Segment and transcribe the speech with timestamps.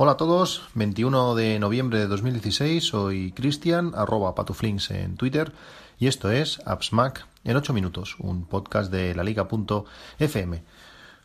[0.00, 5.50] Hola a todos, 21 de noviembre de 2016, soy Cristian, arroba patuflinks en Twitter,
[5.98, 10.62] y esto es AppsMac en 8 minutos, un podcast de la liga.fm.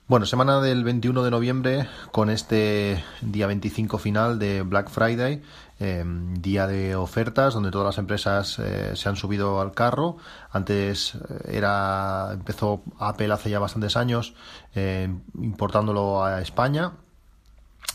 [0.08, 5.44] Bueno, semana del 21 de noviembre con este día 25 final de Black Friday,
[5.80, 10.18] em, día de ofertas donde todas las empresas eh, se han subido al carro.
[10.50, 14.34] Antes eh, era empezó Apple hace ya bastantes años
[14.74, 16.94] eh, importándolo a España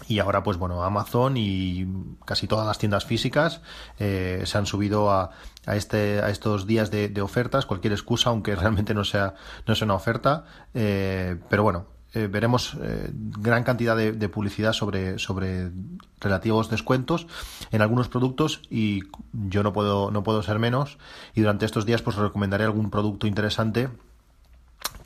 [0.07, 1.87] y ahora, pues bueno, Amazon y
[2.25, 3.61] casi todas las tiendas físicas
[3.99, 5.31] eh, se han subido a,
[5.67, 9.35] a, este, a estos días de, ofertas, cualquier excusa, aunque realmente no sea,
[9.67, 10.45] no sea una oferta.
[10.73, 12.77] Eh, pero bueno, eh, veremos
[13.13, 15.71] gran cantidad de, de, publicidad sobre, sobre
[16.21, 17.27] relativos descuentos
[17.71, 19.03] en algunos productos y
[19.33, 20.99] yo no puedo, no puedo ser menos.
[21.35, 23.89] Y durante estos días, pues recomendaré algún producto interesante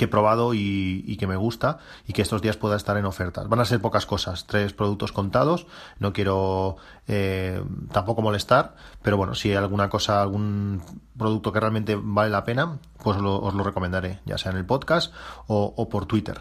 [0.02, 3.48] que he probado y, que me gusta y que estos días pueda estar en ofertas.
[3.48, 5.68] Van a ser pocas cosas, tres productos contados,
[6.00, 10.82] no quiero eh, tampoco molestar, pero bueno, si hay alguna cosa, algún
[11.16, 14.66] producto que realmente vale la pena, pues lo, os lo recomendaré, ya sea en el
[14.66, 15.14] podcast
[15.46, 16.40] o por Twitter.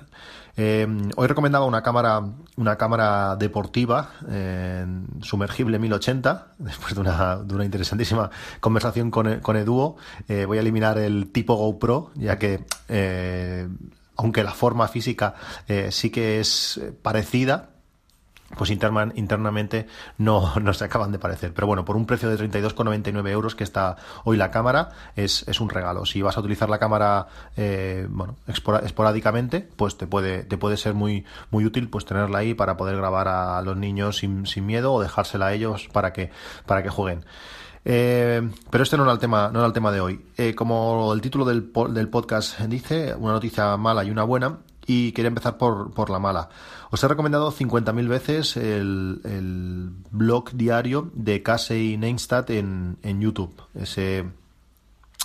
[0.57, 2.23] Eh, hoy recomendaba una cámara,
[2.57, 4.85] una cámara deportiva eh,
[5.21, 9.97] sumergible 1080, después de una, interesantísima conversación con, con Eduo.
[10.27, 13.67] Eh, voy a eliminar el tipo GoPro, ya que eh,
[14.17, 15.33] aunque la forma física
[15.67, 17.70] eh, sí que es parecida,
[18.57, 21.53] pues interna, internamente no, no se acaban de parecer.
[21.53, 25.59] Pero bueno, por un precio de 32,99 euros que está hoy la cámara, es, es
[25.59, 26.05] un regalo.
[26.05, 30.93] Si vas a utilizar la cámara eh, bueno, esporádicamente, pues te puede, te puede ser
[30.93, 34.93] muy, muy útil pues tenerla ahí para poder grabar a los niños sin, sin miedo
[34.93, 36.31] o dejársela a ellos para que,
[36.65, 37.25] para que jueguen.
[37.83, 40.21] Eh, pero este no era el tema, no era el tema de hoy.
[40.37, 44.59] Eh, como el título del, del podcast dice, una noticia mala y una buena,
[44.91, 46.49] y quería empezar por, por la mala.
[46.89, 53.53] Os he recomendado 50.000 veces el, el, blog diario de Casey Neistat en, en YouTube.
[53.73, 54.25] Ese,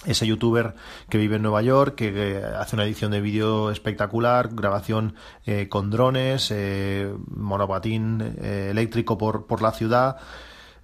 [0.04, 0.76] ese youtuber
[1.08, 5.16] que vive en Nueva York, que hace una edición de vídeo espectacular, grabación
[5.46, 10.18] eh, con drones, eh, monopatín eh, eléctrico por, por la ciudad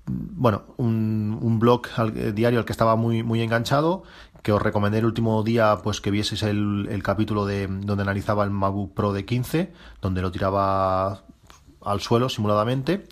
[0.06, 4.02] bueno, un, un blog al, diario al que estaba muy, muy enganchado,
[4.42, 8.44] que os recomendé el último día pues que vieseis el, el capítulo de donde analizaba
[8.44, 11.22] el MacBook Pro de 15, donde lo tiraba
[11.84, 13.06] al suelo simuladamente.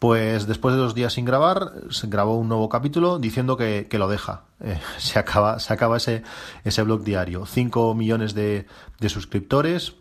[0.00, 3.98] Pues después de dos días sin grabar, se grabó un nuevo capítulo diciendo que, que
[3.98, 4.44] lo deja.
[4.60, 6.22] Eh, se acaba, se acaba ese,
[6.64, 7.46] ese blog diario.
[7.46, 8.66] 5 millones de,
[9.00, 9.94] de suscriptores,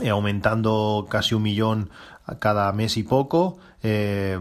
[0.00, 1.90] eh, aumentando casi un millón
[2.38, 3.58] cada mes y poco.
[3.82, 4.38] Eh,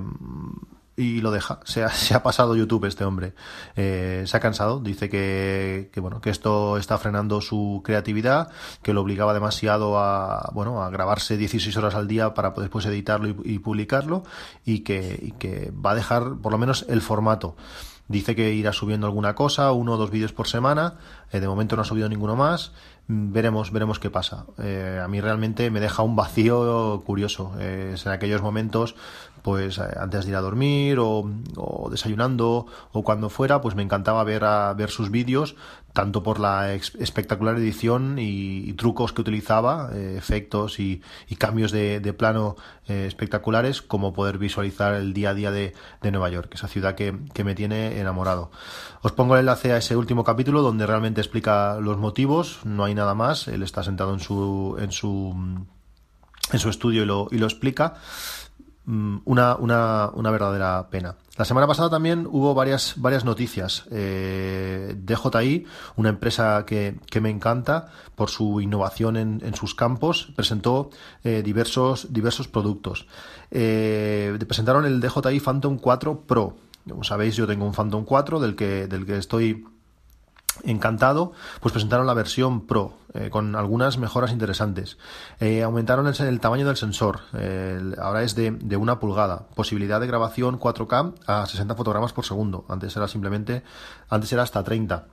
[1.01, 1.59] y lo deja.
[1.63, 3.33] Se ha, se ha, pasado YouTube este hombre.
[3.75, 4.79] Eh, se ha cansado.
[4.79, 8.49] Dice que, que, bueno, que esto está frenando su creatividad,
[8.83, 13.29] que lo obligaba demasiado a, bueno, a grabarse 16 horas al día para después editarlo
[13.43, 14.23] y, publicarlo
[14.63, 17.55] y que, y que va a dejar por lo menos el formato.
[18.07, 20.95] Dice que irá subiendo alguna cosa, uno o dos vídeos por semana.
[21.31, 22.73] Eh, de momento no ha subido ninguno más.
[23.13, 24.45] Veremos, veremos qué pasa.
[24.57, 27.51] Eh, a mí realmente me deja un vacío curioso.
[27.59, 28.95] Eh, en aquellos momentos,
[29.41, 31.29] pues eh, antes de ir a dormir o,
[31.91, 35.57] desayunando o cuando fuera, pues me encantaba ver a ver sus vídeos,
[35.91, 41.01] tanto por la espectacular edición y, trucos que utilizaba, efectos y,
[41.37, 42.55] cambios de, plano
[42.87, 47.17] espectaculares, como poder visualizar el día a día de, de Nueva York, esa ciudad que,
[47.33, 48.51] que, me tiene enamorado.
[49.01, 52.95] Os pongo el enlace a ese último capítulo donde realmente explica los motivos, no hay
[52.95, 55.35] nada más, él está sentado en su en su
[56.51, 57.95] en su estudio y lo, y lo explica
[58.85, 61.15] una, una, una verdadera pena.
[61.37, 63.85] La semana pasada también hubo varias, varias noticias.
[63.91, 70.33] Eh, DJI, una empresa que, que, me encanta por su innovación en, en sus campos,
[70.35, 70.89] presentó
[71.23, 73.07] eh, diversos, diversos productos.
[73.49, 76.57] Eh, presentaron el DJI Phantom 4 Pro.
[76.87, 79.65] Como sabéis, yo tengo un Phantom 4 del que, del que estoy
[80.63, 84.97] encantado, pues presentaron la versión Pro eh, con algunas mejoras interesantes.
[85.39, 87.21] Eh, aumentaron el, tamaño del sensor,
[87.99, 89.47] ahora es de, de, una pulgada.
[89.55, 92.65] Posibilidad de grabación 4K a 60 fotogramas por segundo.
[92.69, 93.63] Antes era simplemente,
[94.09, 95.05] antes era hasta 30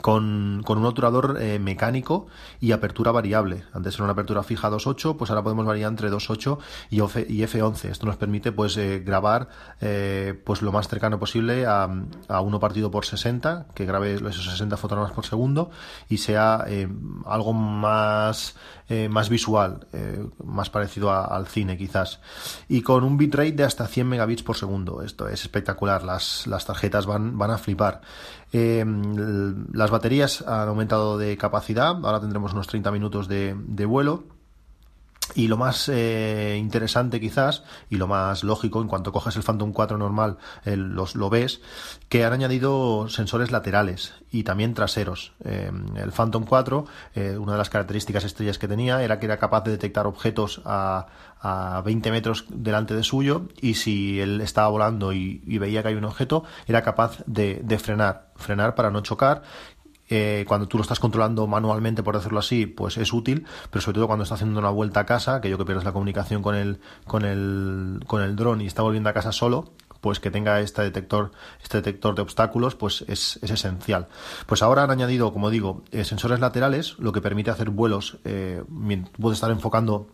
[0.00, 2.26] con, con, un obturador eh, mecánico
[2.60, 3.64] y apertura variable.
[3.72, 6.58] Antes era una apertura fija 2.8, pues ahora podemos variar entre 2.8
[6.90, 7.90] y, y F11.
[7.90, 9.48] Esto nos permite pues eh, grabar
[9.80, 11.88] eh, pues lo más cercano posible a,
[12.28, 15.70] a, uno partido por 60, que grabe esos 60 fotogramas por segundo
[16.08, 16.88] y sea eh,
[17.26, 18.56] algo más,
[18.88, 19.86] eh, más visual,
[20.44, 22.20] más parecido a, al cine quizás.
[22.68, 25.02] Y con un bitrate de hasta 100 megabits por segundo.
[25.02, 28.00] Esto es espectacular, las, las tarjetas van, van a flipar.
[29.72, 34.35] Las baterías han aumentado de capacidad, ahora tendremos unos 30 minutos de, de vuelo
[35.34, 39.72] Y lo más eh, interesante quizás y lo más lógico en cuanto coges el Phantom
[39.72, 41.60] 4 normal los, lo ves
[42.08, 45.32] que han añadido sensores laterales y también traseros.
[45.44, 49.38] Eh, el Phantom 4, eh, una de las características estrellas que tenía era que era
[49.38, 51.06] capaz de detectar objetos a,
[51.40, 55.94] a 20 metros delante de suyo y si él estaba volando y, veía que hay
[55.94, 59.42] un objeto era capaz de, de frenar, frenar para no chocar
[60.08, 63.96] eh, cuando tú lo estás controlando manualmente, por decirlo así, pues es útil, pero sobre
[63.96, 66.54] todo cuando estás haciendo una vuelta a casa, que yo que pierdes la comunicación con
[66.54, 70.60] el, con el, con el dron y está volviendo a casa solo, pues que tenga
[70.60, 71.32] este detector,
[71.62, 74.08] este detector de obstáculos, pues es, es esencial.
[74.46, 78.62] Pues ahora han añadido, como digo, eh, sensores laterales, lo que permite hacer vuelos, eh,
[79.20, 80.08] puedes estar enfocando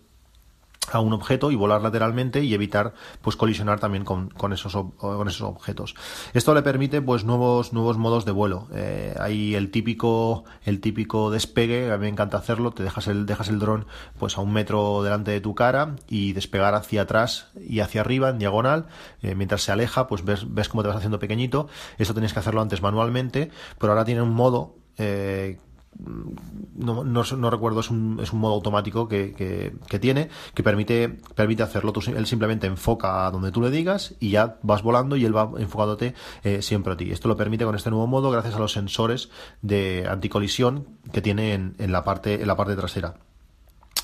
[0.91, 5.29] a un objeto y volar lateralmente y evitar pues colisionar también con, con, esos, con
[5.29, 5.95] esos objetos.
[6.35, 8.69] Esto le permite pues nuevos, nuevos modos de vuelo.
[8.75, 13.27] Eh, hay el típico, el típico despegue, a mí me encanta hacerlo, te dejas el,
[13.27, 13.87] dejas el dron
[14.19, 18.31] pues a un metro delante de tu cara y despegar hacia atrás y hacia arriba
[18.31, 18.87] en diagonal.
[19.23, 21.69] Eh, mientras se aleja, pues ves, ves cómo te vas haciendo pequeñito.
[21.99, 25.59] Esto tenéis que hacerlo antes manualmente, pero ahora tiene un modo eh,
[26.05, 31.63] no, no, recuerdo, es un, es un modo automático que, que, tiene que permite, permite
[31.63, 31.93] hacerlo.
[31.93, 35.37] Tú, él simplemente enfoca a donde tú le digas y ya vas volando y él
[35.37, 37.11] va enfocándote eh, siempre a ti.
[37.11, 41.55] Esto lo permite con este nuevo modo gracias a los sensores de anticolisión que tiene
[41.55, 43.15] en, la, parte, en la parte trasera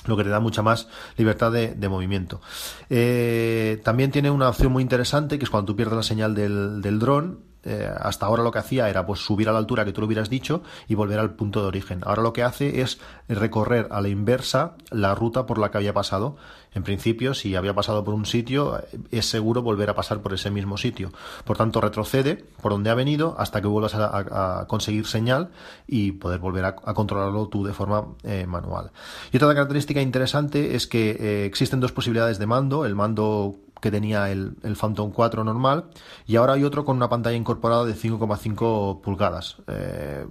[0.06, 2.40] lo que te da mucha más libertad de, movimiento.
[2.88, 6.80] Eh, también tiene una opción muy interesante que es cuando tú pierdes la señal del,
[6.80, 9.92] del dron, eh, hasta ahora lo que hacía era pues subir a la altura que
[9.92, 12.00] tú lo hubieras dicho y volver al punto de origen.
[12.04, 12.98] Ahora lo que hace es
[13.28, 16.36] recorrer a la inversa la ruta por la que había pasado.
[16.74, 18.80] En principio, si había pasado por un sitio,
[19.10, 21.12] es seguro volver a pasar por ese mismo sitio.
[21.44, 25.50] Por tanto, retrocede por donde ha venido hasta que vuelvas a, conseguir señal
[25.86, 28.90] y poder volver a, controlarlo tú de forma eh, manual.
[29.32, 32.84] Y otra característica interesante es que eh, existen dos posibilidades de mando.
[32.84, 35.90] El mando que tenía el, el, Phantom 4 normal
[36.26, 39.56] y ahora hay otro con una pantalla incorporada de 5,5 pulgadas.
[39.66, 40.26] Eh,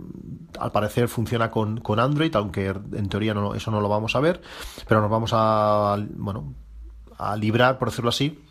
[0.60, 4.42] al parecer funciona con, con, Android, aunque en teoría eso no lo vamos a ver,
[4.88, 6.54] pero nos vamos a, bueno,
[7.18, 8.44] a librar, por decirlo así,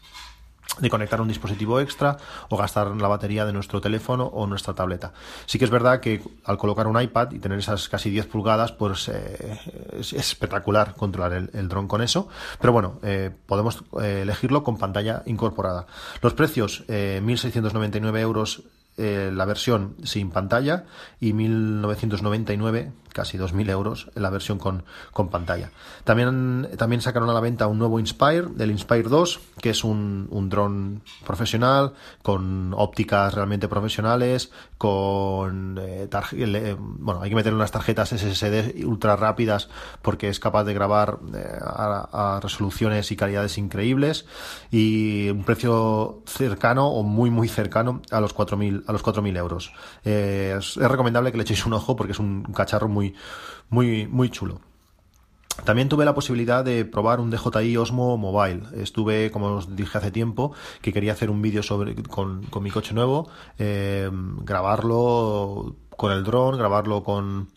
[0.80, 2.18] de conectar un dispositivo extra
[2.48, 5.12] o gastar la batería de nuestro teléfono o nuestra tableta.
[5.46, 8.72] Sí que es verdad que al colocar un iPad y tener esas casi 10 pulgadas,
[8.72, 9.58] pues eh,
[9.98, 12.28] es espectacular controlar el, dron con eso.
[12.60, 15.86] Pero bueno, eh, podemos eh, elegirlo con pantalla incorporada.
[16.20, 18.62] Los precios, 1.699 euros
[18.96, 20.84] la versión sin pantalla
[21.20, 25.70] y 1.999 casi 2.000 euros la versión con, con pantalla.
[26.04, 30.28] También, también sacaron a la venta un nuevo Inspire, el Inspire 2, que es un,
[30.30, 36.08] un dron profesional, con ópticas realmente profesionales, con eh,
[36.78, 39.70] bueno, hay que meter unas tarjetas SSD ultra rápidas
[40.02, 44.26] porque es capaz de grabar eh, a, resoluciones y calidades increíbles
[44.70, 49.72] y un precio cercano o muy muy cercano a los 4.000 a los 4.000 euros.
[50.04, 53.14] Eh, es, es recomendable que le echéis un ojo porque es un cacharro muy
[53.68, 54.60] muy, muy, chulo.
[55.64, 58.62] También tuve la posibilidad de probar un DJI Osmo Mobile.
[58.76, 60.52] Estuve, como os dije hace tiempo,
[60.82, 63.28] que quería hacer un vídeo sobre con, mi coche nuevo,
[63.58, 64.10] eh,
[64.42, 67.48] grabarlo con el dron, grabarlo con,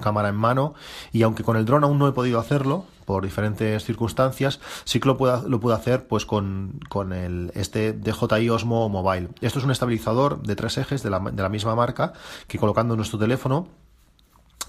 [0.00, 0.74] cámara en mano
[1.12, 5.08] y aunque con el dron aún no he podido hacerlo por diferentes circunstancias, sí que
[5.08, 9.28] lo puedo, lo puedo hacer pues con, con el, este DJI Osmo Mobile.
[9.42, 12.14] Esto es un estabilizador de tres ejes de la, de la misma marca
[12.48, 13.68] que colocando nuestro teléfono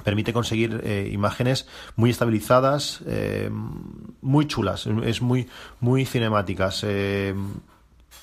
[0.04, 3.50] permite conseguir eh, imágenes muy estabilizadas, eh,
[4.22, 5.48] muy chulas, es muy,
[5.80, 6.84] muy cinemáticas.
[6.84, 7.34] Eh,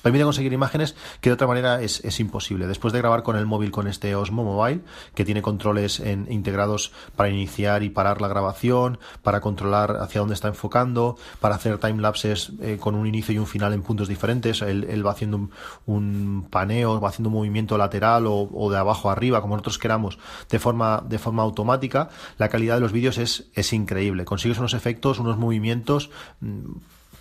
[0.03, 2.67] permite conseguir imágenes que de otra manera es, es, imposible.
[2.67, 4.81] Después de grabar con el móvil con este Osmo Mobile,
[5.15, 10.35] que tiene controles en, integrados para iniciar y parar la grabación, para controlar hacia dónde
[10.35, 14.61] está enfocando, para hacer timelapses eh, con un inicio y un final en puntos diferentes,
[14.61, 15.51] él, va haciendo un,
[15.85, 19.79] un, paneo, va haciendo un movimiento lateral o, o, de abajo a arriba, como nosotros
[19.79, 20.19] queramos,
[20.49, 24.25] de forma, de forma automática, la calidad de los vídeos es, es increíble.
[24.25, 26.09] Consigues unos efectos, unos movimientos
[26.41, 26.73] mm,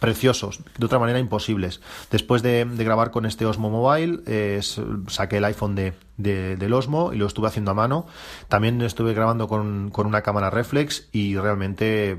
[0.02, 1.80] preciosos, de otra manera imposibles.
[2.10, 4.20] Después de, grabar con este Osmo Mobile,
[5.06, 8.06] saqué el iPhone de, del Osmo y lo estuve haciendo a mano.
[8.48, 12.18] También estuve grabando con, una cámara reflex y realmente, eh,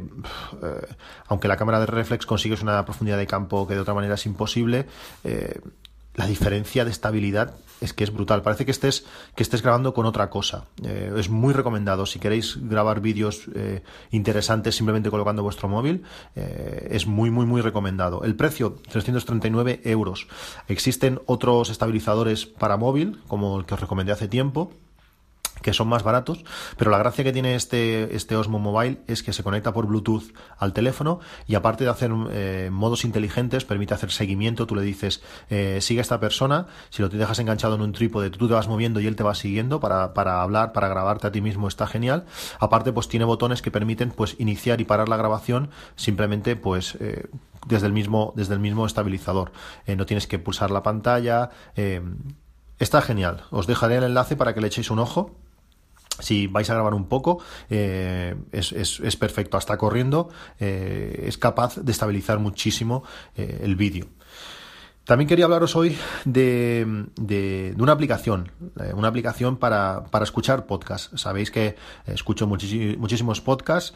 [1.28, 4.26] aunque la cámara de reflex consigues una profundidad de campo que de otra manera es
[4.26, 4.86] imposible,
[5.26, 5.60] eh,
[6.16, 8.42] la diferencia de estabilidad es que es brutal.
[8.42, 10.66] Parece que estés, que estés grabando con otra cosa.
[10.84, 12.06] Eh, es muy recomendado.
[12.06, 16.04] Si queréis grabar vídeos eh, interesantes simplemente colocando vuestro móvil,
[16.36, 18.24] eh, es muy, muy, muy recomendado.
[18.24, 20.28] El precio, 339 euros.
[20.68, 24.72] Existen otros estabilizadores para móvil, como el que os recomendé hace tiempo
[25.62, 26.44] que son más baratos,
[26.78, 30.34] pero la gracia que tiene este, este Osmo Mobile es que se conecta por Bluetooth
[30.58, 35.24] al teléfono y aparte de hacer eh, modos inteligentes, permite hacer seguimiento, tú le dices,
[35.50, 38.54] eh, sigue a esta persona, si lo te dejas enganchado en un trípode, tú te
[38.54, 41.68] vas moviendo y él te va siguiendo para, para hablar, para grabarte a ti mismo,
[41.68, 42.26] está genial.
[42.60, 47.28] Aparte, pues tiene botones que permiten pues iniciar y parar la grabación simplemente pues eh,
[47.68, 49.52] desde el mismo, desde el mismo estabilizador.
[49.88, 51.50] no tienes que pulsar la pantalla.
[52.80, 53.44] Está genial.
[53.50, 55.32] Os dejaré el enlace para que le echéis un ojo
[56.20, 57.40] si vais a grabar un poco,
[57.70, 59.58] eh, es, perfecto.
[59.58, 60.30] Hasta corriendo
[60.60, 63.04] eh, es capaz de estabilizar muchísimo
[63.36, 64.08] eh, el vídeo.
[65.06, 68.54] También quería hablaros hoy de, de, una aplicación,
[68.94, 71.20] una aplicación para, para escuchar podcasts.
[71.20, 73.94] Sabéis que escucho muchísimos podcasts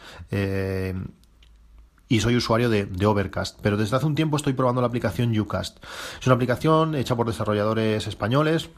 [2.08, 5.38] y soy usuario de, de, Overcast, pero desde hace un tiempo estoy probando la aplicación
[5.38, 5.78] Ucast.
[6.20, 8.68] Es una aplicación hecha por desarrolladores españoles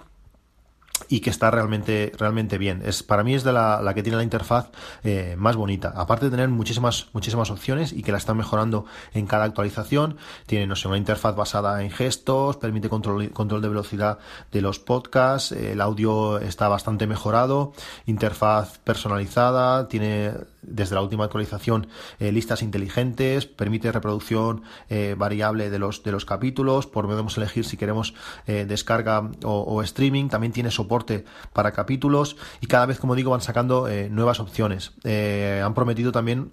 [1.08, 2.82] y que está realmente, realmente bien.
[2.84, 4.70] Es, para mí es de la, la que tiene la interfaz
[5.02, 5.92] eh, más bonita.
[5.96, 10.16] Aparte de tener muchísimas, muchísimas opciones y que la están mejorando en cada actualización,
[10.46, 14.18] tiene, no sé, una interfaz basada en gestos, permite control, control de velocidad
[14.52, 17.72] de los podcasts, el audio está bastante mejorado,
[18.06, 21.86] interfaz personalizada, tiene desde la última actualización
[22.18, 27.76] eh, listas inteligentes, permite reproducción eh, variable de los, de los capítulos, podemos elegir si
[27.76, 28.14] queremos
[28.46, 33.40] eh, descarga o, streaming, también tiene soporte para capítulos y cada vez, como digo, van
[33.40, 34.92] sacando nuevas opciones.
[35.04, 36.52] han prometido también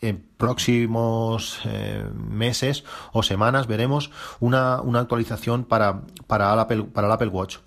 [0.00, 1.60] en próximos
[2.14, 7.58] meses o semanas veremos una, una actualización para, para, el Apple, para el Apple Watch.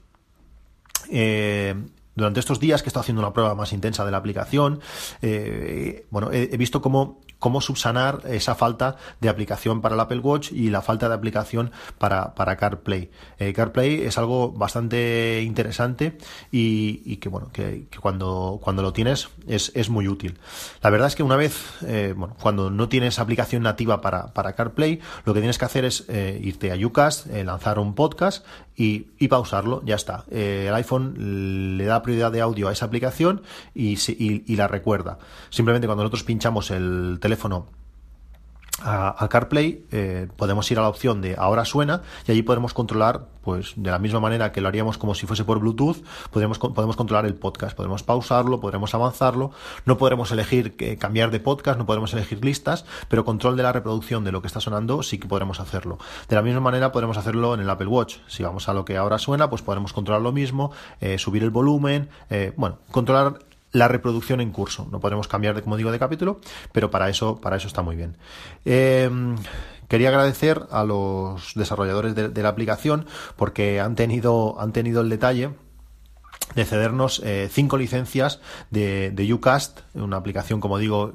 [2.16, 4.82] Durante estos días que he estado haciendo una prueba más intensa de la aplicación,
[5.22, 10.52] eh, bueno, he, visto cómo, cómo subsanar esa falta de aplicación para el Apple Watch
[10.52, 13.10] y la falta de aplicación para, para CarPlay.
[13.40, 16.18] Eh, CarPlay es algo bastante interesante
[16.52, 20.38] y, que, bueno, que, cuando, cuando lo tienes es, es, muy útil.
[20.82, 24.54] La verdad es que una vez, eh, bueno, cuando no tienes aplicación nativa para, para
[24.54, 29.82] CarPlay, lo que tienes que hacer es irte a Ucast, lanzar un podcast y, pausarlo,
[29.86, 30.26] ya está.
[30.32, 33.42] El iPhone le da prioridad de audio a esa aplicación
[33.74, 35.20] y, y la recuerda.
[35.50, 37.81] Simplemente cuando nosotros pinchamos el teléfono
[38.84, 43.28] a, CarPlay eh, podemos ir a la opción de ahora suena y allí podemos controlar
[43.42, 45.98] pues de la misma manera que lo haríamos como si fuese por Bluetooth
[46.32, 47.76] podemos, podemos controlar el podcast.
[47.76, 49.52] Podemos pausarlo podremos avanzarlo.
[49.86, 53.72] No podremos elegir que, cambiar de podcast no podremos elegir listas pero control de la
[53.72, 55.98] reproducción de lo que está sonando sí que podremos hacerlo.
[56.30, 58.18] De la misma manera podemos hacerlo en el Apple Watch.
[58.28, 61.50] Si vamos a lo que ahora suena pues podremos controlar lo mismo eh, subir el
[61.50, 63.40] volumen eh, bueno controlar
[63.72, 64.88] la reproducción en curso.
[64.92, 66.40] No podemos cambiar, de, como digo, de capítulo,
[66.72, 68.18] pero para eso, para eso está muy bien.
[68.66, 69.36] Em,
[69.88, 75.52] quería agradecer a los desarrolladores de, la aplicación porque han tenido, han tenido el detalle
[76.56, 81.14] de cedernos eh, cinco licencias de, de Ucast, una aplicación, como digo,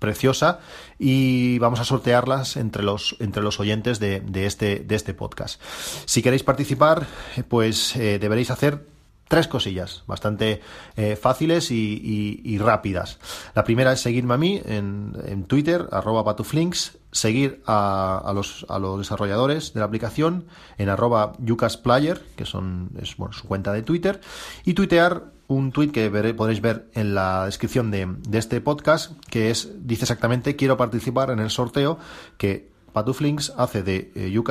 [0.00, 0.58] preciosa
[0.98, 5.60] y vamos a sortearlas entre los, entre los oyentes de, este, de este podcast.
[6.06, 7.06] Si queréis participar,
[7.48, 8.86] pues eh, deberéis hacer
[9.30, 10.60] tres cosillas bastante
[10.96, 13.20] eh, fáciles y, rápidas.
[13.54, 18.98] La primera es seguirme a mí en, Twitter, arroba patuflinks, seguir a, los, a los
[18.98, 20.46] desarrolladores de la aplicación
[20.78, 24.20] en arroba yucasplayer, que son, es su cuenta de Twitter,
[24.64, 29.70] y tuitear un tweet que podréis ver en la descripción de, este podcast, que es,
[29.86, 32.00] dice exactamente, quiero participar en el sorteo
[32.36, 34.42] que Patuflinks hace de eh,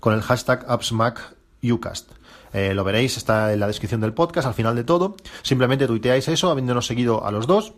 [0.00, 0.66] con el hashtag
[1.62, 2.12] AppsMacUcast.
[2.52, 5.16] Eh, lo veréis, está en la descripción del podcast, al final de todo.
[5.42, 7.74] Simplemente tuiteáis eso, habiéndonos seguido a los dos.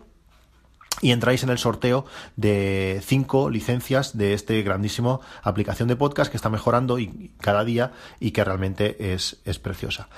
[1.00, 2.06] Y entráis en el sorteo
[2.36, 7.92] de cinco licencias de este grandísimo aplicación de podcast que está mejorando y cada día
[8.18, 10.08] y que realmente es, es preciosa.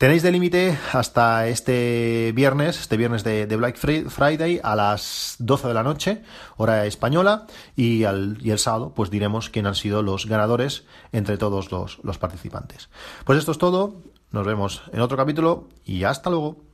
[0.00, 5.74] Tenéis de límite hasta este viernes, este viernes de, Black Friday a las 12 de
[5.74, 6.22] la noche,
[6.56, 12.16] hora española, y, el sábado pues diremos quién han sido los ganadores entre todos los
[12.18, 12.88] participantes.
[13.26, 16.69] Pues esto es todo, nos vemos en otro capítulo y hasta luego.